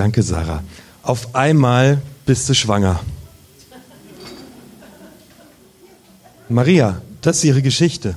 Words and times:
Danke, 0.00 0.22
Sarah. 0.22 0.64
Auf 1.02 1.34
einmal 1.34 2.00
bist 2.24 2.48
du 2.48 2.54
schwanger. 2.54 3.00
Maria, 6.48 7.02
das 7.20 7.36
ist 7.36 7.44
ihre 7.44 7.60
Geschichte. 7.60 8.16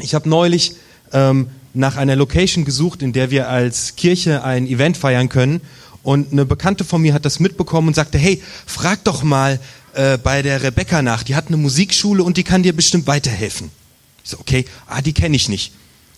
Ich 0.00 0.16
habe 0.16 0.28
neulich 0.28 0.74
ähm, 1.12 1.50
nach 1.72 1.96
einer 1.96 2.16
Location 2.16 2.64
gesucht, 2.64 3.00
in 3.00 3.12
der 3.12 3.30
wir 3.30 3.48
als 3.48 3.94
Kirche 3.94 4.42
ein 4.42 4.66
Event 4.66 4.96
feiern 4.96 5.28
können. 5.28 5.60
Und 6.02 6.32
eine 6.32 6.44
Bekannte 6.44 6.82
von 6.82 7.00
mir 7.00 7.14
hat 7.14 7.24
das 7.24 7.38
mitbekommen 7.38 7.86
und 7.86 7.94
sagte, 7.94 8.18
hey, 8.18 8.42
frag 8.66 9.04
doch 9.04 9.22
mal 9.22 9.60
äh, 9.94 10.18
bei 10.18 10.42
der 10.42 10.64
Rebecca 10.64 11.00
nach. 11.00 11.22
Die 11.22 11.36
hat 11.36 11.46
eine 11.46 11.58
Musikschule 11.58 12.24
und 12.24 12.38
die 12.38 12.42
kann 12.42 12.64
dir 12.64 12.74
bestimmt 12.74 13.06
weiterhelfen. 13.06 13.70
Ich 14.24 14.30
so, 14.30 14.40
okay, 14.40 14.64
ah, 14.88 15.00
die 15.00 15.12
kenne 15.12 15.36
ich 15.36 15.48
nicht. 15.48 15.74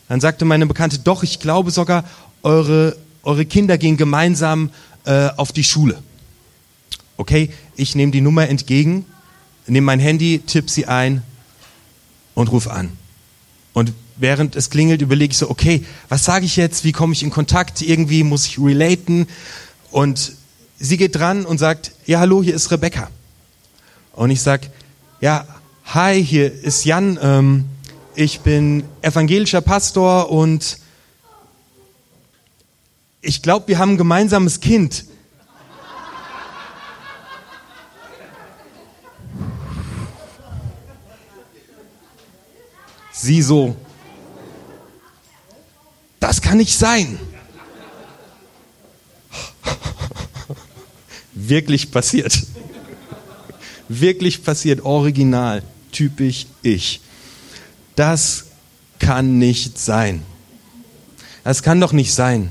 Dann 0.09 0.23
sagte 0.23 0.47
meine 0.47 0.65
Bekannte, 0.65 1.01
doch, 1.01 1.23
ich 1.23 1.39
glaube 1.39 1.71
sogar, 1.71 2.05
eure, 2.43 2.97
eure 3.25 3.45
Kinder 3.45 3.79
gehen 3.79 3.97
gemeinsam 3.97 4.71
äh, 5.05 5.29
auf 5.37 5.53
die 5.53 5.65
Schule. 5.65 6.03
Okay, 7.17 7.51
ich 7.77 7.95
nehme 7.95 8.13
die 8.13 8.21
Nummer 8.21 8.49
entgegen, 8.49 9.05
nehme 9.67 9.87
mein 9.87 10.01
Handy, 10.01 10.41
tippe 10.41 10.71
sie 10.71 10.87
ein 10.87 11.23
und 12.35 12.51
rufe 12.51 12.73
an. 12.73 12.91
Und 13.73 13.93
während 14.17 14.57
es 14.57 14.71
klingelt, 14.71 15.03
überlege 15.03 15.33
ich 15.33 15.39
so, 15.39 15.51
okay, 15.51 15.85
was 16.09 16.25
sage 16.25 16.45
ich 16.45 16.57
jetzt? 16.57 16.85
Wie 16.85 16.93
komme 16.93 17.13
ich 17.13 17.23
in 17.23 17.31
Kontakt? 17.31 17.83
Irgendwie 17.83 18.23
muss 18.23 18.47
ich 18.47 18.59
relaten. 18.59 19.27
Und 19.91 20.33
sie 20.79 20.97
geht 20.97 21.17
dran 21.17 21.45
und 21.45 21.59
sagt, 21.59 21.93
ja, 22.07 22.21
hallo, 22.21 22.43
hier 22.43 22.55
ist 22.55 22.71
Rebecca. 22.71 23.11
Und 24.13 24.31
ich 24.31 24.41
sag, 24.41 24.69
ja, 25.21 25.47
hi, 25.85 26.25
hier 26.25 26.53
ist 26.53 26.85
Jan. 26.85 27.19
Ähm, 27.21 27.65
ich 28.15 28.41
bin 28.41 28.85
evangelischer 29.03 29.61
Pastor 29.61 30.31
und 30.31 30.79
ich 33.25 33.43
glaube, 33.43 33.69
wir 33.69 33.79
haben 33.79 33.93
ein 33.93 33.99
gemeinsames 33.99 34.61
Kind. 34.61 35.05
Sie 43.13 43.41
so, 43.41 43.75
das 46.21 46.43
kann 46.43 46.59
nicht 46.59 46.77
sein. 46.77 47.19
Wirklich 51.33 51.91
passiert. 51.91 52.47
Wirklich 53.89 54.43
passiert, 54.45 54.83
original, 54.83 55.63
typisch 55.93 56.47
ich. 56.63 57.01
Das 57.97 58.47
kann 58.99 59.39
nicht 59.39 59.79
sein. 59.79 60.23
Das 61.45 61.63
kann 61.63 61.81
doch 61.81 61.93
nicht 61.93 62.13
sein. 62.13 62.51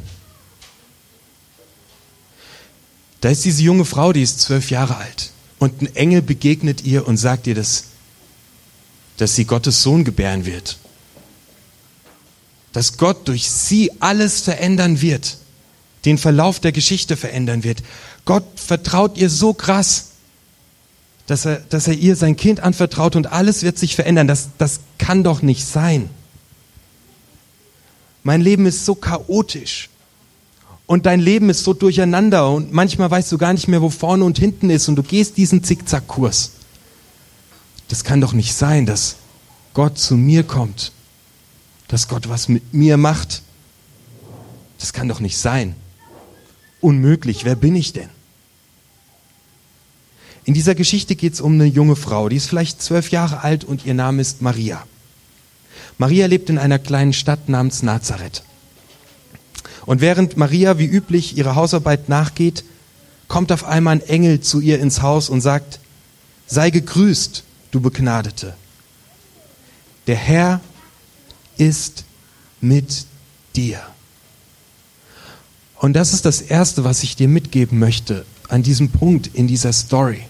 Da 3.23 3.29
ist 3.29 3.43
diese 3.45 3.63
junge 3.63 3.85
Frau, 3.85 4.13
die 4.13 4.21
ist 4.21 4.41
zwölf 4.41 4.69
Jahre 4.69 4.97
alt. 4.97 5.31
Und 5.57 5.81
ein 5.81 5.95
Engel 5.95 6.21
begegnet 6.21 6.83
ihr 6.83 7.07
und 7.07 7.17
sagt 7.17 7.47
ihr, 7.47 7.55
dass, 7.55 7.85
dass 9.17 9.35
sie 9.35 9.45
Gottes 9.45 9.81
Sohn 9.81 10.03
gebären 10.03 10.45
wird 10.45 10.77
dass 12.73 12.97
Gott 12.97 13.27
durch 13.27 13.49
sie 13.49 13.91
alles 14.01 14.41
verändern 14.41 14.99
wird, 14.99 15.37
den 16.05 16.17
Verlauf 16.17 16.59
der 16.59 16.73
Geschichte 16.73 17.15
verändern 17.15 17.63
wird. 17.63 17.83
Gott 18.25 18.43
vertraut 18.55 19.15
ihr 19.15 19.29
so 19.29 19.53
krass, 19.53 20.07
dass 21.27 21.45
er, 21.45 21.57
dass 21.69 21.87
er 21.87 21.93
ihr 21.93 22.17
sein 22.17 22.35
Kind 22.35 22.59
anvertraut 22.59 23.15
und 23.15 23.27
alles 23.27 23.61
wird 23.61 23.77
sich 23.77 23.95
verändern. 23.95 24.27
Das, 24.27 24.49
das 24.57 24.81
kann 24.97 25.23
doch 25.23 25.41
nicht 25.41 25.65
sein. 25.65 26.09
Mein 28.23 28.41
Leben 28.41 28.65
ist 28.65 28.85
so 28.85 28.95
chaotisch 28.95 29.89
und 30.85 31.05
dein 31.05 31.19
Leben 31.19 31.49
ist 31.49 31.63
so 31.63 31.73
durcheinander 31.73 32.49
und 32.51 32.73
manchmal 32.73 33.09
weißt 33.09 33.31
du 33.31 33.37
gar 33.37 33.53
nicht 33.53 33.67
mehr, 33.67 33.81
wo 33.81 33.89
vorne 33.89 34.23
und 34.23 34.37
hinten 34.37 34.69
ist 34.69 34.87
und 34.87 34.95
du 34.95 35.03
gehst 35.03 35.37
diesen 35.37 35.63
Zickzackkurs. 35.63 36.51
Das 37.87 38.03
kann 38.03 38.21
doch 38.21 38.33
nicht 38.33 38.53
sein, 38.53 38.85
dass 38.85 39.17
Gott 39.73 39.97
zu 39.97 40.15
mir 40.15 40.43
kommt 40.43 40.91
dass 41.93 42.07
Gott 42.07 42.27
was 42.27 42.47
mit 42.47 42.73
mir 42.73 42.97
macht. 42.97 43.43
Das 44.79 44.93
kann 44.93 45.07
doch 45.07 45.19
nicht 45.19 45.37
sein. 45.37 45.75
Unmöglich. 46.81 47.45
Wer 47.45 47.55
bin 47.55 47.75
ich 47.75 47.93
denn? 47.93 48.09
In 50.43 50.55
dieser 50.55 50.73
Geschichte 50.73 51.15
geht 51.15 51.33
es 51.33 51.41
um 51.41 51.53
eine 51.53 51.65
junge 51.65 51.95
Frau, 51.95 52.29
die 52.29 52.37
ist 52.37 52.47
vielleicht 52.47 52.81
zwölf 52.81 53.11
Jahre 53.11 53.41
alt 53.41 53.63
und 53.63 53.85
ihr 53.85 53.93
Name 53.93 54.23
ist 54.23 54.41
Maria. 54.41 54.83
Maria 55.99 56.25
lebt 56.25 56.49
in 56.49 56.57
einer 56.57 56.79
kleinen 56.79 57.13
Stadt 57.13 57.47
namens 57.47 57.83
Nazareth. 57.83 58.41
Und 59.85 60.01
während 60.01 60.37
Maria 60.37 60.77
wie 60.77 60.85
üblich 60.85 61.37
ihrer 61.37 61.55
Hausarbeit 61.55 62.09
nachgeht, 62.09 62.63
kommt 63.27 63.51
auf 63.51 63.65
einmal 63.65 63.95
ein 63.95 64.01
Engel 64.01 64.41
zu 64.41 64.59
ihr 64.59 64.79
ins 64.79 65.01
Haus 65.01 65.29
und 65.29 65.41
sagt, 65.41 65.79
sei 66.47 66.69
gegrüßt, 66.69 67.43
du 67.71 67.81
Begnadete. 67.81 68.55
Der 70.07 70.15
Herr 70.15 70.61
ist 71.57 72.05
mit 72.61 73.05
dir. 73.55 73.81
Und 75.77 75.93
das 75.93 76.13
ist 76.13 76.25
das 76.25 76.41
Erste, 76.41 76.83
was 76.83 77.03
ich 77.03 77.15
dir 77.15 77.27
mitgeben 77.27 77.79
möchte 77.79 78.25
an 78.47 78.63
diesem 78.63 78.89
Punkt 78.89 79.27
in 79.33 79.47
dieser 79.47 79.73
Story. 79.73 80.23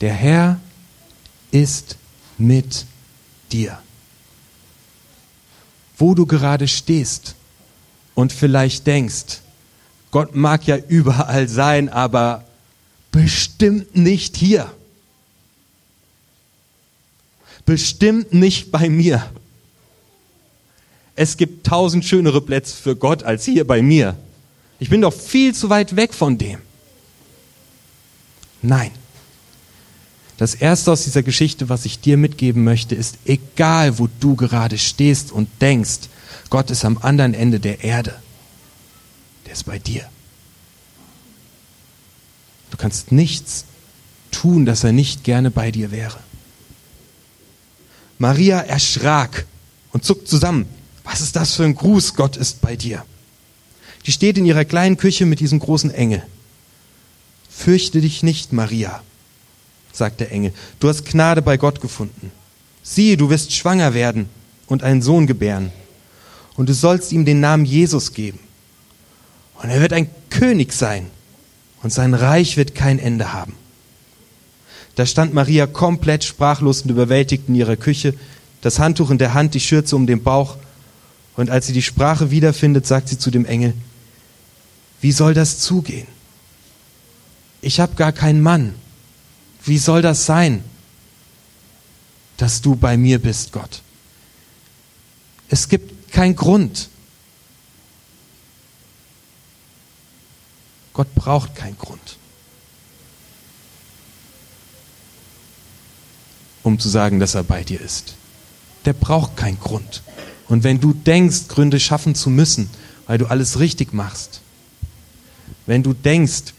Der 0.00 0.12
Herr 0.12 0.60
ist 1.50 1.96
mit 2.36 2.86
dir. 3.52 3.78
Wo 5.98 6.14
du 6.14 6.26
gerade 6.26 6.68
stehst 6.68 7.34
und 8.14 8.32
vielleicht 8.32 8.86
denkst, 8.86 9.40
Gott 10.10 10.34
mag 10.34 10.66
ja 10.66 10.76
überall 10.76 11.48
sein, 11.48 11.88
aber 11.88 12.44
bestimmt 13.10 13.96
nicht 13.96 14.36
hier 14.36 14.70
bestimmt 17.68 18.32
nicht 18.32 18.70
bei 18.70 18.88
mir. 18.88 19.28
Es 21.14 21.36
gibt 21.36 21.66
tausend 21.66 22.02
schönere 22.02 22.40
Plätze 22.40 22.74
für 22.74 22.96
Gott 22.96 23.24
als 23.24 23.44
hier 23.44 23.66
bei 23.66 23.82
mir. 23.82 24.16
Ich 24.78 24.88
bin 24.88 25.02
doch 25.02 25.12
viel 25.12 25.54
zu 25.54 25.68
weit 25.68 25.94
weg 25.94 26.14
von 26.14 26.38
dem. 26.38 26.60
Nein. 28.62 28.90
Das 30.38 30.54
Erste 30.54 30.92
aus 30.92 31.02
dieser 31.02 31.24
Geschichte, 31.24 31.68
was 31.68 31.84
ich 31.84 32.00
dir 32.00 32.16
mitgeben 32.16 32.64
möchte, 32.64 32.94
ist, 32.94 33.18
egal 33.24 33.98
wo 33.98 34.08
du 34.20 34.36
gerade 34.36 34.78
stehst 34.78 35.32
und 35.32 35.48
denkst, 35.60 36.08
Gott 36.48 36.70
ist 36.70 36.84
am 36.84 36.96
anderen 36.98 37.34
Ende 37.34 37.60
der 37.60 37.82
Erde. 37.82 38.14
Der 39.44 39.52
ist 39.52 39.64
bei 39.64 39.80
dir. 39.80 40.08
Du 42.70 42.76
kannst 42.76 43.10
nichts 43.10 43.64
tun, 44.30 44.64
dass 44.64 44.84
er 44.84 44.92
nicht 44.92 45.24
gerne 45.24 45.50
bei 45.50 45.72
dir 45.72 45.90
wäre. 45.90 46.18
Maria 48.18 48.60
erschrak 48.60 49.44
und 49.92 50.04
zuckt 50.04 50.28
zusammen. 50.28 50.66
Was 51.02 51.20
ist 51.20 51.34
das 51.34 51.54
für 51.54 51.64
ein 51.64 51.74
Gruß? 51.74 52.14
Gott 52.14 52.36
ist 52.36 52.60
bei 52.60 52.76
dir. 52.76 53.04
Die 54.06 54.12
steht 54.12 54.38
in 54.38 54.44
ihrer 54.44 54.64
kleinen 54.64 54.96
Küche 54.96 55.26
mit 55.26 55.40
diesem 55.40 55.58
großen 55.58 55.90
Engel. 55.90 56.22
Fürchte 57.48 58.00
dich 58.00 58.22
nicht, 58.22 58.52
Maria, 58.52 59.02
sagt 59.98 60.20
der 60.20 60.32
Engel. 60.32 60.52
Du 60.80 60.88
hast 60.88 61.04
Gnade 61.04 61.42
bei 61.42 61.56
Gott 61.56 61.80
gefunden. 61.80 62.32
Siehe, 62.82 63.16
du 63.16 63.28
wirst 63.28 63.52
schwanger 63.52 63.92
werden 63.92 64.28
und 64.66 64.82
einen 64.82 65.02
Sohn 65.02 65.26
gebären. 65.26 65.70
Und 66.56 66.68
du 66.68 66.74
sollst 66.74 67.12
ihm 67.12 67.24
den 67.24 67.40
Namen 67.40 67.64
Jesus 67.64 68.14
geben. 68.14 68.38
Und 69.62 69.70
er 69.70 69.80
wird 69.80 69.92
ein 69.92 70.08
König 70.30 70.72
sein. 70.72 71.10
Und 71.82 71.92
sein 71.92 72.14
Reich 72.14 72.56
wird 72.56 72.74
kein 72.74 72.98
Ende 72.98 73.32
haben. 73.32 73.54
Da 74.94 75.06
stand 75.06 75.32
Maria 75.32 75.66
komplett 75.66 76.24
sprachlos 76.24 76.82
und 76.82 76.90
überwältigt 76.90 77.44
in 77.48 77.54
ihrer 77.54 77.76
Küche, 77.76 78.14
das 78.62 78.80
Handtuch 78.80 79.10
in 79.10 79.18
der 79.18 79.34
Hand, 79.34 79.54
die 79.54 79.60
Schürze 79.60 79.94
um 79.94 80.06
den 80.06 80.22
Bauch. 80.24 80.56
Und 81.36 81.50
als 81.50 81.68
sie 81.68 81.72
die 81.72 81.82
Sprache 81.82 82.32
wiederfindet, 82.32 82.86
sagt 82.86 83.08
sie 83.08 83.18
zu 83.18 83.30
dem 83.30 83.44
Engel, 83.44 83.74
wie 85.00 85.12
soll 85.12 85.34
das 85.34 85.60
zugehen? 85.60 86.08
Ich 87.60 87.78
habe 87.78 87.94
gar 87.94 88.10
keinen 88.10 88.42
Mann. 88.42 88.74
Wie 89.68 89.78
soll 89.78 90.02
das 90.02 90.24
sein, 90.26 90.64
dass 92.38 92.60
du 92.60 92.74
bei 92.74 92.96
mir 92.96 93.20
bist, 93.20 93.52
Gott? 93.52 93.82
Es 95.48 95.68
gibt 95.68 96.10
keinen 96.10 96.36
Grund. 96.36 96.88
Gott 100.92 101.14
braucht 101.14 101.54
keinen 101.54 101.78
Grund. 101.78 102.18
um 106.68 106.78
zu 106.78 106.88
sagen, 106.88 107.18
dass 107.18 107.34
er 107.34 107.42
bei 107.44 107.64
dir 107.64 107.80
ist. 107.80 108.14
Der 108.84 108.92
braucht 108.92 109.36
keinen 109.36 109.58
Grund. 109.58 110.02
Und 110.48 110.64
wenn 110.64 110.80
du 110.80 110.92
denkst, 110.92 111.48
Gründe 111.48 111.80
schaffen 111.80 112.14
zu 112.14 112.30
müssen, 112.30 112.70
weil 113.06 113.18
du 113.18 113.26
alles 113.26 113.58
richtig 113.58 113.92
machst, 113.92 114.42
wenn 115.66 115.82
du 115.82 115.94
denkst, 115.94 116.54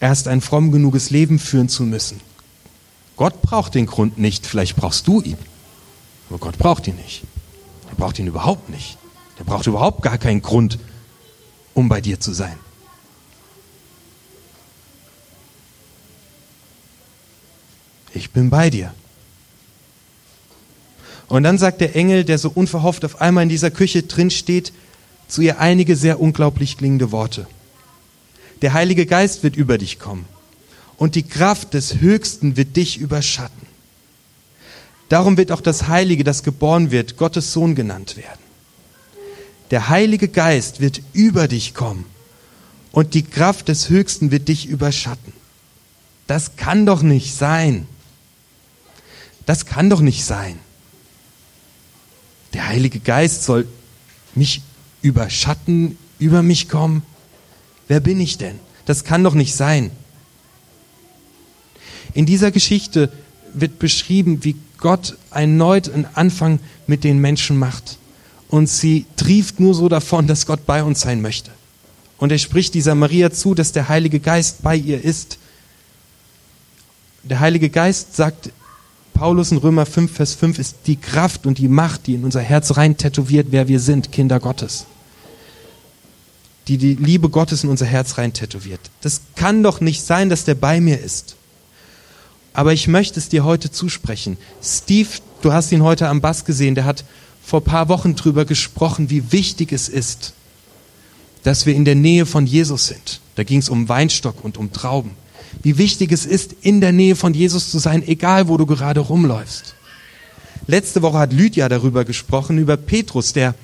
erst 0.00 0.28
ein 0.28 0.40
fromm 0.40 0.70
genuges 0.72 1.10
Leben 1.10 1.38
führen 1.38 1.68
zu 1.68 1.82
müssen, 1.82 2.20
Gott 3.18 3.42
braucht 3.42 3.74
den 3.74 3.86
Grund 3.86 4.16
nicht, 4.16 4.46
vielleicht 4.46 4.76
brauchst 4.76 5.08
du 5.08 5.20
ihn, 5.20 5.36
aber 6.30 6.38
Gott 6.38 6.56
braucht 6.56 6.86
ihn 6.86 6.94
nicht. 6.94 7.24
Er 7.90 7.96
braucht 7.96 8.18
ihn 8.20 8.28
überhaupt 8.28 8.70
nicht. 8.70 8.96
Der 9.38 9.44
braucht 9.44 9.66
überhaupt 9.66 10.02
gar 10.02 10.18
keinen 10.18 10.40
Grund, 10.40 10.78
um 11.74 11.88
bei 11.88 12.00
dir 12.00 12.20
zu 12.20 12.32
sein. 12.32 12.56
Ich 18.14 18.30
bin 18.30 18.50
bei 18.50 18.70
dir. 18.70 18.94
Und 21.26 21.42
dann 21.42 21.58
sagt 21.58 21.80
der 21.80 21.96
Engel, 21.96 22.24
der 22.24 22.38
so 22.38 22.50
unverhofft 22.50 23.04
auf 23.04 23.20
einmal 23.20 23.42
in 23.42 23.48
dieser 23.48 23.72
Küche 23.72 24.04
drin 24.04 24.30
steht, 24.30 24.72
zu 25.26 25.42
ihr 25.42 25.58
einige 25.58 25.96
sehr 25.96 26.20
unglaublich 26.20 26.78
klingende 26.78 27.10
Worte. 27.10 27.48
Der 28.62 28.74
Heilige 28.74 29.06
Geist 29.06 29.42
wird 29.42 29.56
über 29.56 29.76
dich 29.76 29.98
kommen 29.98 30.24
und 30.98 31.14
die 31.14 31.22
Kraft 31.22 31.74
des 31.74 32.00
Höchsten 32.00 32.56
wird 32.56 32.76
dich 32.76 32.98
überschatten. 32.98 33.66
Darum 35.08 35.38
wird 35.38 35.52
auch 35.52 35.62
das 35.62 35.88
Heilige, 35.88 36.24
das 36.24 36.42
geboren 36.42 36.90
wird, 36.90 37.16
Gottes 37.16 37.52
Sohn 37.52 37.74
genannt 37.74 38.16
werden. 38.16 38.40
Der 39.70 39.88
Heilige 39.88 40.28
Geist 40.28 40.80
wird 40.80 41.00
über 41.12 41.48
dich 41.48 41.72
kommen 41.72 42.04
und 42.92 43.14
die 43.14 43.22
Kraft 43.22 43.68
des 43.68 43.88
Höchsten 43.88 44.30
wird 44.30 44.48
dich 44.48 44.66
überschatten. 44.66 45.32
Das 46.26 46.56
kann 46.56 46.84
doch 46.84 47.02
nicht 47.02 47.34
sein. 47.34 47.86
Das 49.46 49.64
kann 49.64 49.88
doch 49.88 50.00
nicht 50.00 50.24
sein. 50.24 50.58
Der 52.52 52.66
Heilige 52.66 53.00
Geist 53.00 53.44
soll 53.44 53.66
mich 54.34 54.62
überschatten, 55.00 55.96
über 56.18 56.42
mich 56.42 56.68
kommen. 56.68 57.02
Wer 57.86 58.00
bin 58.00 58.20
ich 58.20 58.36
denn? 58.36 58.58
Das 58.84 59.04
kann 59.04 59.22
doch 59.24 59.34
nicht 59.34 59.54
sein. 59.54 59.90
In 62.18 62.26
dieser 62.26 62.50
Geschichte 62.50 63.12
wird 63.54 63.78
beschrieben, 63.78 64.42
wie 64.42 64.56
Gott 64.78 65.16
erneut 65.30 65.88
einen 65.88 66.04
Anfang 66.14 66.58
mit 66.88 67.04
den 67.04 67.20
Menschen 67.20 67.56
macht. 67.56 67.96
Und 68.48 68.68
sie 68.68 69.06
trieft 69.14 69.60
nur 69.60 69.72
so 69.72 69.88
davon, 69.88 70.26
dass 70.26 70.44
Gott 70.44 70.66
bei 70.66 70.82
uns 70.82 71.02
sein 71.02 71.22
möchte. 71.22 71.52
Und 72.18 72.32
er 72.32 72.38
spricht 72.38 72.74
dieser 72.74 72.96
Maria 72.96 73.30
zu, 73.30 73.54
dass 73.54 73.70
der 73.70 73.88
Heilige 73.88 74.18
Geist 74.18 74.62
bei 74.62 74.74
ihr 74.74 75.00
ist. 75.00 75.38
Der 77.22 77.38
Heilige 77.38 77.70
Geist, 77.70 78.16
sagt 78.16 78.50
Paulus 79.14 79.52
in 79.52 79.58
Römer 79.58 79.86
5, 79.86 80.10
Vers 80.10 80.34
5, 80.34 80.58
ist 80.58 80.76
die 80.86 80.96
Kraft 80.96 81.46
und 81.46 81.58
die 81.58 81.68
Macht, 81.68 82.08
die 82.08 82.14
in 82.14 82.24
unser 82.24 82.40
Herz 82.40 82.76
rein 82.76 82.96
tätowiert, 82.96 83.46
wer 83.50 83.68
wir 83.68 83.78
sind, 83.78 84.10
Kinder 84.10 84.40
Gottes. 84.40 84.86
Die 86.66 86.78
die 86.78 86.96
Liebe 86.96 87.28
Gottes 87.28 87.62
in 87.62 87.70
unser 87.70 87.86
Herz 87.86 88.18
rein 88.18 88.32
tätowiert. 88.32 88.80
Das 89.02 89.20
kann 89.36 89.62
doch 89.62 89.80
nicht 89.80 90.02
sein, 90.02 90.28
dass 90.28 90.44
der 90.44 90.56
bei 90.56 90.80
mir 90.80 91.00
ist. 91.00 91.36
Aber 92.58 92.72
ich 92.72 92.88
möchte 92.88 93.20
es 93.20 93.28
dir 93.28 93.44
heute 93.44 93.70
zusprechen. 93.70 94.36
Steve, 94.60 95.08
du 95.42 95.52
hast 95.52 95.70
ihn 95.70 95.84
heute 95.84 96.08
am 96.08 96.20
Bass 96.20 96.44
gesehen, 96.44 96.74
der 96.74 96.86
hat 96.86 97.04
vor 97.40 97.60
ein 97.60 97.64
paar 97.64 97.88
Wochen 97.88 98.16
drüber 98.16 98.44
gesprochen, 98.44 99.10
wie 99.10 99.30
wichtig 99.30 99.70
es 99.70 99.88
ist, 99.88 100.32
dass 101.44 101.66
wir 101.66 101.76
in 101.76 101.84
der 101.84 101.94
Nähe 101.94 102.26
von 102.26 102.48
Jesus 102.48 102.88
sind. 102.88 103.20
Da 103.36 103.44
ging 103.44 103.60
es 103.60 103.68
um 103.68 103.88
Weinstock 103.88 104.44
und 104.44 104.58
um 104.58 104.72
Trauben. 104.72 105.12
Wie 105.62 105.78
wichtig 105.78 106.10
es 106.10 106.26
ist, 106.26 106.52
in 106.62 106.80
der 106.80 106.90
Nähe 106.90 107.14
von 107.14 107.32
Jesus 107.32 107.70
zu 107.70 107.78
sein, 107.78 108.02
egal 108.04 108.48
wo 108.48 108.56
du 108.56 108.66
gerade 108.66 108.98
rumläufst. 108.98 109.76
Letzte 110.66 111.00
Woche 111.02 111.18
hat 111.18 111.32
Lydia 111.32 111.68
darüber 111.68 112.04
gesprochen, 112.04 112.58
über 112.58 112.76
Petrus, 112.76 113.34
der 113.34 113.54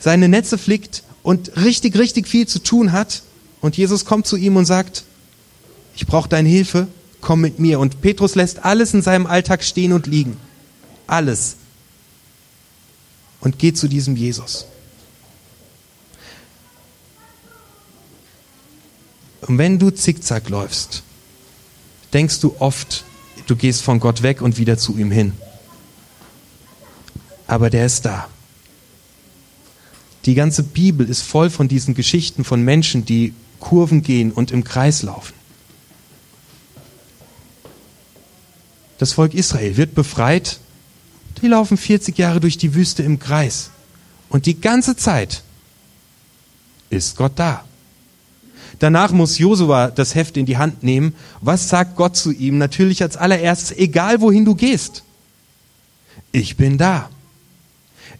seine 0.00 0.28
Netze 0.28 0.58
flickt 0.58 1.04
und 1.22 1.56
richtig, 1.56 1.96
richtig 1.96 2.26
viel 2.26 2.48
zu 2.48 2.58
tun 2.58 2.90
hat. 2.90 3.22
Und 3.60 3.76
Jesus 3.76 4.04
kommt 4.04 4.26
zu 4.26 4.36
ihm 4.36 4.56
und 4.56 4.64
sagt, 4.64 5.04
ich 5.94 6.04
brauche 6.08 6.28
deine 6.28 6.48
Hilfe, 6.48 6.88
komm 7.24 7.40
mit 7.40 7.58
mir. 7.58 7.80
Und 7.80 8.00
Petrus 8.02 8.36
lässt 8.36 8.64
alles 8.64 8.94
in 8.94 9.02
seinem 9.02 9.26
Alltag 9.26 9.64
stehen 9.64 9.92
und 9.92 10.06
liegen. 10.06 10.36
Alles. 11.06 11.56
Und 13.40 13.58
geht 13.58 13.76
zu 13.76 13.88
diesem 13.88 14.14
Jesus. 14.14 14.66
Und 19.46 19.58
wenn 19.58 19.78
du 19.78 19.90
zickzack 19.90 20.48
läufst, 20.48 21.02
denkst 22.12 22.40
du 22.40 22.54
oft, 22.58 23.04
du 23.46 23.56
gehst 23.56 23.82
von 23.82 24.00
Gott 24.00 24.22
weg 24.22 24.40
und 24.40 24.58
wieder 24.58 24.78
zu 24.78 24.96
ihm 24.96 25.10
hin. 25.10 25.32
Aber 27.46 27.68
der 27.68 27.86
ist 27.86 28.04
da. 28.04 28.28
Die 30.24 30.34
ganze 30.34 30.62
Bibel 30.62 31.08
ist 31.08 31.22
voll 31.22 31.50
von 31.50 31.68
diesen 31.68 31.94
Geschichten 31.94 32.44
von 32.44 32.62
Menschen, 32.62 33.04
die 33.04 33.34
Kurven 33.60 34.02
gehen 34.02 34.32
und 34.32 34.50
im 34.50 34.64
Kreis 34.64 35.02
laufen. 35.02 35.34
Das 39.04 39.12
Volk 39.12 39.34
Israel 39.34 39.76
wird 39.76 39.94
befreit. 39.94 40.60
Die 41.42 41.46
laufen 41.46 41.76
40 41.76 42.16
Jahre 42.16 42.40
durch 42.40 42.56
die 42.56 42.74
Wüste 42.74 43.02
im 43.02 43.18
Kreis. 43.18 43.68
Und 44.30 44.46
die 44.46 44.58
ganze 44.58 44.96
Zeit 44.96 45.42
ist 46.88 47.14
Gott 47.14 47.32
da. 47.36 47.66
Danach 48.78 49.12
muss 49.12 49.36
Josua 49.36 49.90
das 49.90 50.14
Heft 50.14 50.38
in 50.38 50.46
die 50.46 50.56
Hand 50.56 50.82
nehmen. 50.82 51.14
Was 51.42 51.68
sagt 51.68 51.96
Gott 51.96 52.16
zu 52.16 52.32
ihm? 52.32 52.56
Natürlich 52.56 53.02
als 53.02 53.18
allererstes, 53.18 53.76
egal 53.76 54.22
wohin 54.22 54.46
du 54.46 54.54
gehst. 54.54 55.02
Ich 56.32 56.56
bin 56.56 56.78
da. 56.78 57.10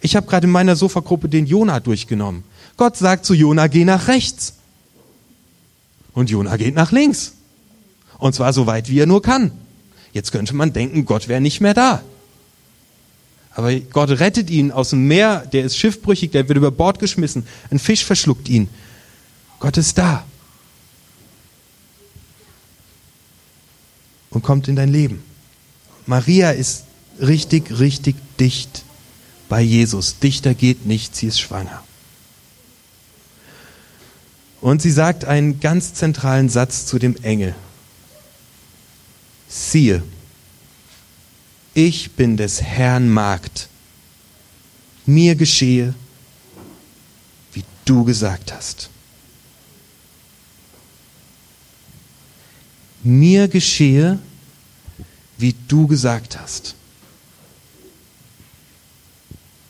Ich 0.01 0.15
habe 0.15 0.27
gerade 0.27 0.45
in 0.45 0.51
meiner 0.51 0.75
Sofagruppe 0.75 1.29
den 1.29 1.47
Jona 1.47 1.79
durchgenommen. 1.79 2.43
Gott 2.77 2.95
sagt 2.95 3.25
zu 3.25 3.33
Jona, 3.33 3.65
geh 3.65 3.85
nach 3.85 4.07
rechts. 4.07 4.53
Und 6.13 6.29
Jona 6.29 6.55
geht 6.57 6.75
nach 6.75 6.91
links. 6.91 7.33
Und 8.19 8.35
zwar 8.35 8.53
so 8.53 8.67
weit, 8.67 8.87
wie 8.87 8.99
er 8.99 9.07
nur 9.07 9.23
kann. 9.23 9.51
Jetzt 10.15 10.31
könnte 10.31 10.55
man 10.55 10.71
denken, 10.71 11.03
Gott 11.03 11.27
wäre 11.27 11.41
nicht 11.41 11.59
mehr 11.59 11.73
da. 11.73 12.01
Aber 13.51 13.75
Gott 13.75 14.11
rettet 14.11 14.49
ihn 14.49 14.71
aus 14.71 14.91
dem 14.91 15.09
Meer, 15.09 15.45
der 15.51 15.65
ist 15.65 15.77
schiffbrüchig, 15.77 16.31
der 16.31 16.47
wird 16.47 16.55
über 16.57 16.71
Bord 16.71 16.99
geschmissen, 16.99 17.45
ein 17.69 17.79
Fisch 17.79 18.05
verschluckt 18.05 18.47
ihn. 18.47 18.69
Gott 19.59 19.75
ist 19.75 19.97
da. 19.97 20.23
Und 24.29 24.41
kommt 24.41 24.69
in 24.69 24.77
dein 24.77 24.87
Leben. 24.87 25.21
Maria 26.05 26.51
ist 26.51 26.85
richtig, 27.19 27.77
richtig 27.77 28.15
dicht 28.39 28.85
bei 29.49 29.59
Jesus. 29.59 30.19
Dichter 30.19 30.53
geht 30.53 30.85
nicht, 30.85 31.13
sie 31.13 31.27
ist 31.27 31.41
schwanger. 31.41 31.83
Und 34.61 34.81
sie 34.81 34.91
sagt 34.91 35.25
einen 35.25 35.59
ganz 35.59 35.93
zentralen 35.93 36.47
Satz 36.47 36.85
zu 36.85 36.99
dem 36.99 37.17
Engel 37.21 37.53
siehe, 39.47 40.03
ich 41.73 42.11
bin 42.11 42.37
des 42.37 42.61
Herrn 42.61 43.09
Magd, 43.09 43.67
mir 45.05 45.35
geschehe, 45.35 45.93
wie 47.53 47.63
du 47.83 48.05
gesagt 48.05 48.53
hast. 48.53 48.89
Mir 53.03 53.47
geschehe, 53.47 54.19
wie 55.37 55.53
du 55.67 55.85
gesagt 55.85 56.39
hast. 56.39 56.75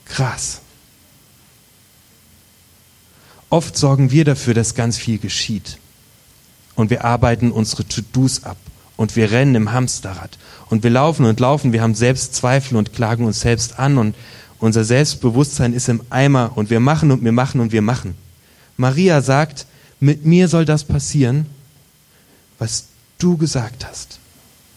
Krass. 0.05 0.61
Oft 3.49 3.75
sorgen 3.75 4.11
wir 4.11 4.25
dafür, 4.25 4.53
dass 4.53 4.75
ganz 4.75 4.97
viel 4.97 5.17
geschieht. 5.17 5.79
Und 6.75 6.89
wir 6.89 7.03
arbeiten 7.03 7.51
unsere 7.51 7.85
To-Dos 7.85 8.43
ab 8.43 8.57
und 8.97 9.15
wir 9.15 9.31
rennen 9.31 9.55
im 9.55 9.71
Hamsterrad 9.71 10.37
und 10.69 10.83
wir 10.83 10.89
laufen 10.89 11.25
und 11.25 11.39
laufen, 11.39 11.73
wir 11.73 11.81
haben 11.81 11.95
Selbstzweifel 11.95 12.77
und 12.77 12.93
klagen 12.93 13.25
uns 13.25 13.41
selbst 13.41 13.79
an 13.79 13.97
und 13.97 14.15
unser 14.59 14.83
Selbstbewusstsein 14.83 15.73
ist 15.73 15.89
im 15.89 16.01
Eimer 16.09 16.51
und 16.55 16.69
wir 16.69 16.79
machen 16.79 17.11
und 17.11 17.23
wir 17.23 17.31
machen 17.31 17.61
und 17.61 17.71
wir 17.71 17.81
machen. 17.81 18.15
Maria 18.77 19.21
sagt, 19.21 19.65
mit 19.99 20.25
mir 20.25 20.47
soll 20.47 20.65
das 20.65 20.83
passieren, 20.83 21.45
was 22.57 22.85
du 23.17 23.37
gesagt 23.37 23.85
hast. 23.85 24.19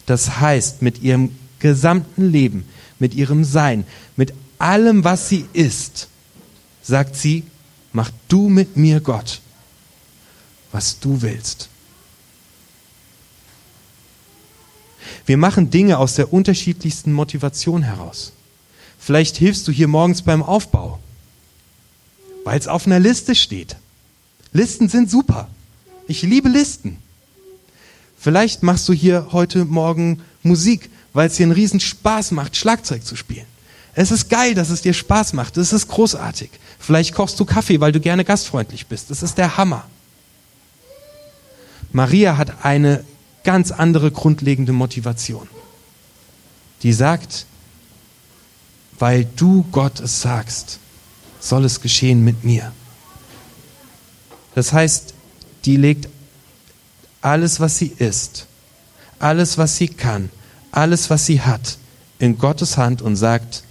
Das 0.05 0.39
heißt, 0.39 0.81
mit 0.81 1.01
ihrem 1.01 1.35
gesamten 1.59 2.29
Leben, 2.31 2.65
mit 2.99 3.13
ihrem 3.13 3.43
Sein, 3.43 3.85
mit 4.15 4.33
allem, 4.57 5.03
was 5.03 5.29
sie 5.29 5.45
ist, 5.53 6.07
sagt 6.81 7.15
sie, 7.15 7.43
mach 7.93 8.11
du 8.27 8.49
mit 8.49 8.75
mir 8.77 8.99
Gott, 8.99 9.41
was 10.71 10.99
du 10.99 11.21
willst. 11.21 11.69
Wir 15.29 15.37
machen 15.37 15.69
Dinge 15.69 15.99
aus 15.99 16.15
der 16.15 16.33
unterschiedlichsten 16.33 17.13
Motivation 17.13 17.83
heraus. 17.83 18.31
Vielleicht 18.97 19.37
hilfst 19.37 19.67
du 19.67 19.71
hier 19.71 19.87
morgens 19.87 20.23
beim 20.23 20.41
Aufbau, 20.41 20.97
weil 22.43 22.57
es 22.57 22.67
auf 22.67 22.87
einer 22.87 22.99
Liste 22.99 23.35
steht. 23.35 23.75
Listen 24.53 24.89
sind 24.89 25.11
super. 25.11 25.47
Ich 26.07 26.23
liebe 26.23 26.49
Listen. 26.49 26.97
Vielleicht 28.17 28.63
machst 28.63 28.89
du 28.89 28.93
hier 28.93 29.27
heute 29.31 29.65
Morgen 29.65 30.23
Musik, 30.41 30.89
weil 31.13 31.27
es 31.27 31.35
dir 31.35 31.43
einen 31.43 31.51
riesen 31.51 31.79
Spaß 31.79 32.31
macht, 32.31 32.57
Schlagzeug 32.57 33.05
zu 33.05 33.15
spielen. 33.15 33.45
Es 33.93 34.09
ist 34.09 34.31
geil, 34.31 34.55
dass 34.55 34.71
es 34.71 34.81
dir 34.81 34.93
Spaß 34.93 35.33
macht. 35.33 35.57
Es 35.57 35.73
ist 35.73 35.89
großartig. 35.89 36.49
Vielleicht 36.79 37.13
kochst 37.13 37.39
du 37.39 37.45
Kaffee, 37.45 37.79
weil 37.79 37.91
du 37.91 37.99
gerne 37.99 38.25
gastfreundlich 38.25 38.87
bist. 38.87 39.11
Das 39.11 39.21
ist 39.21 39.37
der 39.37 39.57
Hammer. 39.57 39.85
Maria 41.91 42.35
hat 42.35 42.65
eine 42.65 43.03
ganz 43.43 43.71
andere 43.71 44.11
grundlegende 44.11 44.73
Motivation. 44.73 45.47
Die 46.83 46.93
sagt, 46.93 47.45
weil 48.97 49.25
du 49.35 49.65
Gott 49.71 49.99
es 49.99 50.21
sagst, 50.21 50.79
soll 51.39 51.65
es 51.65 51.81
geschehen 51.81 52.23
mit 52.23 52.43
mir. 52.43 52.71
Das 54.55 54.73
heißt, 54.73 55.13
die 55.65 55.77
legt 55.77 56.09
alles, 57.21 57.59
was 57.59 57.77
sie 57.77 57.93
ist, 57.97 58.47
alles, 59.19 59.57
was 59.57 59.77
sie 59.77 59.87
kann, 59.87 60.29
alles, 60.71 61.09
was 61.09 61.25
sie 61.25 61.41
hat, 61.41 61.77
in 62.19 62.37
Gottes 62.37 62.77
Hand 62.77 63.01
und 63.01 63.15
sagt, 63.15 63.63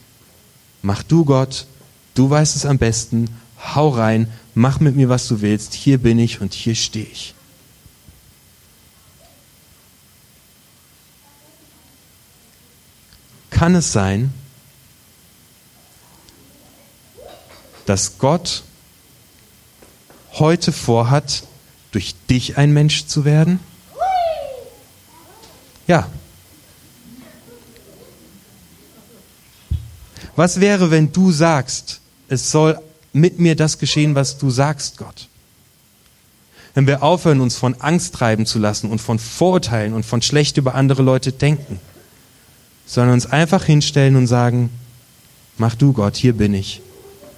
mach 0.83 1.03
du 1.03 1.25
Gott, 1.25 1.67
du 2.15 2.29
weißt 2.29 2.57
es 2.57 2.67
am 2.67 2.79
besten, 2.79 3.29
hau 3.75 3.89
rein, 3.91 4.29
mach 4.55 4.81
mit 4.81 4.97
mir, 4.97 5.09
was 5.09 5.29
du 5.29 5.41
willst, 5.41 5.75
hier 5.75 5.99
bin 5.99 6.19
ich 6.19 6.41
und 6.41 6.55
hier 6.55 6.75
stehe 6.75 7.07
ich. 7.07 7.35
Kann 13.59 13.75
es 13.75 13.93
sein, 13.93 14.33
dass 17.87 18.19
Gott 18.19 18.63
heute 20.35 20.71
vorhat, 20.71 21.43
durch 21.91 22.15
dich 22.31 22.57
ein 22.57 22.73
Mensch 22.73 23.07
zu 23.07 23.25
werden? 23.25 23.59
Ja. 25.89 26.07
Was 30.37 30.61
wäre, 30.61 30.93
wenn 30.93 31.11
du 31.11 31.33
sagst, 31.33 32.01
es 32.29 32.53
soll 32.53 32.81
mit 33.13 33.41
mir 33.41 33.57
das 33.57 33.81
geschehen, 33.81 34.15
was 34.15 34.39
du 34.39 34.51
sagst, 34.51 34.99
Gott? 34.99 35.27
Wenn 36.75 36.87
wir 36.87 37.03
aufhören, 37.03 37.41
uns 37.41 37.57
von 37.57 37.75
Angst 37.81 38.15
treiben 38.15 38.47
zu 38.47 38.61
lassen 38.61 38.89
und 38.89 39.01
von 39.01 39.19
Vorurteilen 39.19 39.95
und 39.95 40.07
von 40.07 40.23
schlecht 40.23 40.59
über 40.59 40.77
andere 40.77 41.03
Leute 41.03 41.33
denken, 41.33 41.81
sondern 42.89 43.13
uns 43.13 43.27
einfach 43.27 43.65
hinstellen 43.65 44.17
und 44.17 44.27
sagen, 44.27 44.71
mach 45.59 45.75
du 45.75 45.93
Gott, 45.93 46.17
hier 46.17 46.33
bin 46.33 46.55
ich. 46.55 46.81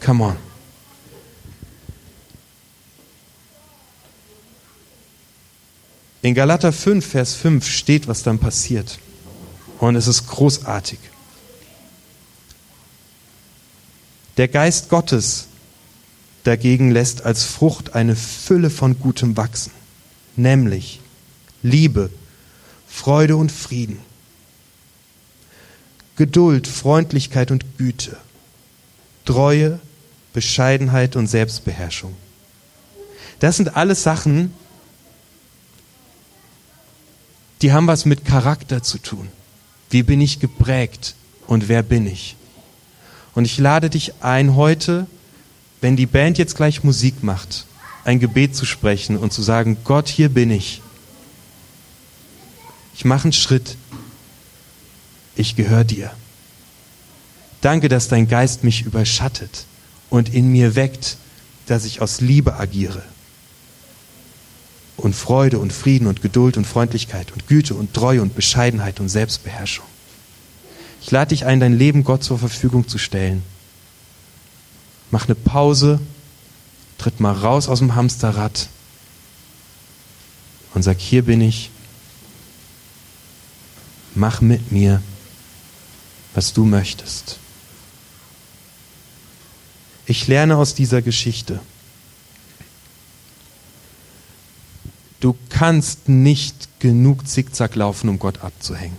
Come 0.02 0.24
on. 0.24 0.36
In 6.22 6.34
Galater 6.34 6.72
5, 6.72 7.04
Vers 7.04 7.34
5 7.34 7.66
steht, 7.66 8.06
was 8.06 8.22
dann 8.22 8.38
passiert. 8.38 8.98
Und 9.80 9.96
es 9.96 10.06
ist 10.06 10.28
großartig. 10.28 10.98
Der 14.36 14.46
Geist 14.46 14.88
Gottes 14.88 15.48
dagegen 16.44 16.92
lässt 16.92 17.24
als 17.24 17.44
Frucht 17.44 17.94
eine 17.94 18.14
Fülle 18.14 18.70
von 18.70 19.00
Gutem 19.00 19.36
wachsen, 19.36 19.72
nämlich 20.36 21.00
Liebe, 21.62 22.10
Freude 22.86 23.36
und 23.36 23.50
Frieden, 23.50 23.98
Geduld, 26.20 26.66
Freundlichkeit 26.66 27.50
und 27.50 27.78
Güte, 27.78 28.14
Treue, 29.24 29.80
Bescheidenheit 30.34 31.16
und 31.16 31.28
Selbstbeherrschung. 31.28 32.14
Das 33.38 33.56
sind 33.56 33.74
alles 33.74 34.02
Sachen, 34.02 34.52
die 37.62 37.72
haben 37.72 37.86
was 37.86 38.04
mit 38.04 38.26
Charakter 38.26 38.82
zu 38.82 38.98
tun. 38.98 39.28
Wie 39.88 40.02
bin 40.02 40.20
ich 40.20 40.40
geprägt 40.40 41.14
und 41.46 41.70
wer 41.70 41.82
bin 41.82 42.06
ich? 42.06 42.36
Und 43.34 43.46
ich 43.46 43.56
lade 43.56 43.88
dich 43.88 44.12
ein, 44.20 44.56
heute, 44.56 45.06
wenn 45.80 45.96
die 45.96 46.04
Band 46.04 46.36
jetzt 46.36 46.54
gleich 46.54 46.84
Musik 46.84 47.22
macht, 47.22 47.64
ein 48.04 48.20
Gebet 48.20 48.54
zu 48.54 48.66
sprechen 48.66 49.16
und 49.16 49.32
zu 49.32 49.40
sagen, 49.40 49.78
Gott, 49.84 50.08
hier 50.08 50.28
bin 50.28 50.50
ich. 50.50 50.82
Ich 52.94 53.06
mache 53.06 53.22
einen 53.22 53.32
Schritt. 53.32 53.78
Ich 55.36 55.56
gehöre 55.56 55.84
dir. 55.84 56.10
Danke, 57.60 57.88
dass 57.88 58.08
dein 58.08 58.28
Geist 58.28 58.64
mich 58.64 58.82
überschattet 58.82 59.66
und 60.08 60.32
in 60.32 60.50
mir 60.50 60.74
weckt, 60.74 61.18
dass 61.66 61.84
ich 61.84 62.00
aus 62.00 62.20
Liebe 62.20 62.56
agiere. 62.56 63.02
Und 64.96 65.14
Freude 65.14 65.58
und 65.58 65.72
Frieden 65.72 66.06
und 66.06 66.22
Geduld 66.22 66.56
und 66.56 66.66
Freundlichkeit 66.66 67.32
und 67.32 67.46
Güte 67.46 67.74
und 67.74 67.94
Treue 67.94 68.22
und 68.22 68.34
Bescheidenheit 68.34 69.00
und 69.00 69.08
Selbstbeherrschung. 69.08 69.86
Ich 71.00 71.10
lade 71.10 71.30
dich 71.30 71.46
ein, 71.46 71.60
dein 71.60 71.78
Leben 71.78 72.04
Gott 72.04 72.22
zur 72.22 72.38
Verfügung 72.38 72.86
zu 72.86 72.98
stellen. 72.98 73.42
Mach 75.10 75.24
eine 75.24 75.34
Pause, 75.34 76.00
tritt 76.98 77.20
mal 77.20 77.32
raus 77.32 77.68
aus 77.68 77.78
dem 77.78 77.94
Hamsterrad 77.94 78.68
und 80.74 80.82
sag, 80.82 80.98
hier 80.98 81.22
bin 81.22 81.40
ich. 81.40 81.70
Mach 84.14 84.40
mit 84.40 84.70
mir, 84.72 85.02
was 86.34 86.52
du 86.52 86.64
möchtest. 86.64 87.38
Ich 90.06 90.26
lerne 90.26 90.56
aus 90.56 90.74
dieser 90.74 91.02
Geschichte. 91.02 91.60
Du 95.20 95.36
kannst 95.50 96.08
nicht 96.08 96.80
genug 96.80 97.28
Zickzack 97.28 97.74
laufen, 97.76 98.08
um 98.08 98.18
Gott 98.18 98.42
abzuhängen. 98.42 98.96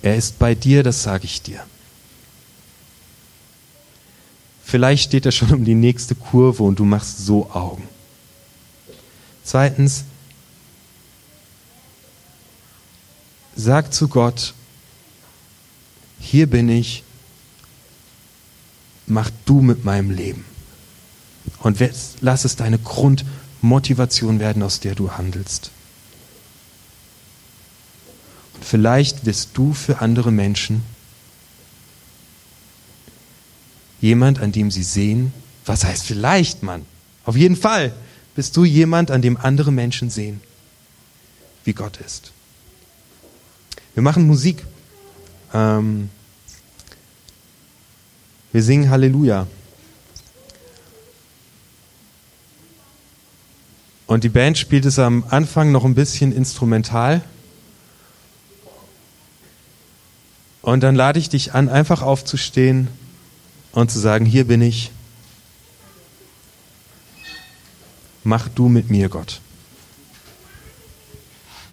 Er 0.00 0.16
ist 0.16 0.38
bei 0.38 0.54
dir, 0.54 0.82
das 0.82 1.02
sage 1.02 1.24
ich 1.24 1.42
dir. 1.42 1.64
Vielleicht 4.64 5.04
steht 5.04 5.26
er 5.26 5.32
schon 5.32 5.52
um 5.52 5.64
die 5.64 5.74
nächste 5.74 6.14
Kurve 6.14 6.62
und 6.62 6.78
du 6.78 6.84
machst 6.84 7.18
so 7.18 7.50
Augen. 7.50 7.86
Zweitens, 9.44 10.04
sag 13.54 13.92
zu 13.92 14.08
Gott, 14.08 14.54
hier 16.22 16.46
bin 16.46 16.68
ich, 16.68 17.02
mach 19.06 19.30
du 19.44 19.60
mit 19.60 19.84
meinem 19.84 20.10
Leben. 20.10 20.44
Und 21.58 21.78
lass 22.20 22.44
es 22.44 22.56
deine 22.56 22.78
Grundmotivation 22.78 24.38
werden, 24.38 24.62
aus 24.62 24.80
der 24.80 24.94
du 24.94 25.12
handelst. 25.12 25.70
Und 28.54 28.64
vielleicht 28.64 29.26
wirst 29.26 29.50
du 29.54 29.74
für 29.74 30.00
andere 30.00 30.30
Menschen 30.30 30.82
jemand, 34.00 34.38
an 34.38 34.52
dem 34.52 34.70
sie 34.70 34.84
sehen, 34.84 35.34
was 35.66 35.84
heißt 35.84 36.04
vielleicht, 36.04 36.62
Mann? 36.62 36.86
Auf 37.24 37.36
jeden 37.36 37.56
Fall 37.56 37.92
bist 38.34 38.56
du 38.56 38.64
jemand, 38.64 39.10
an 39.10 39.22
dem 39.22 39.36
andere 39.36 39.72
Menschen 39.72 40.08
sehen, 40.08 40.40
wie 41.64 41.72
Gott 41.72 41.98
ist. 41.98 42.32
Wir 43.94 44.02
machen 44.02 44.26
Musik. 44.26 44.64
Ähm, 45.52 46.10
wir 48.52 48.62
singen 48.62 48.90
Halleluja. 48.90 49.46
Und 54.06 54.24
die 54.24 54.28
Band 54.28 54.58
spielt 54.58 54.84
es 54.84 54.98
am 54.98 55.24
Anfang 55.30 55.72
noch 55.72 55.84
ein 55.84 55.94
bisschen 55.94 56.32
instrumental. 56.32 57.22
Und 60.60 60.82
dann 60.82 60.94
lade 60.94 61.18
ich 61.18 61.28
dich 61.28 61.54
an, 61.54 61.68
einfach 61.68 62.02
aufzustehen 62.02 62.88
und 63.72 63.90
zu 63.90 63.98
sagen, 63.98 64.26
hier 64.26 64.46
bin 64.46 64.60
ich. 64.62 64.90
Mach 68.22 68.48
du 68.48 68.68
mit 68.68 68.90
mir, 68.90 69.08
Gott. 69.08 69.40